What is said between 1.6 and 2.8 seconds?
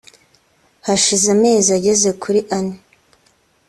ageze kuri ane